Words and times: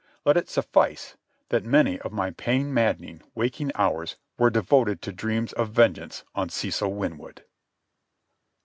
Let 0.25 0.35
it 0.35 0.49
suffice 0.49 1.15
that 1.49 1.63
many 1.63 1.99
of 1.99 2.11
my 2.11 2.31
pain 2.31 2.73
maddening 2.73 3.21
waking 3.35 3.71
hours 3.75 4.15
were 4.35 4.49
devoted 4.49 4.99
to 5.03 5.11
dreams 5.13 5.53
of 5.53 5.69
vengeance 5.69 6.23
on 6.33 6.49
Cecil 6.49 6.91
Winwood. 6.95 7.43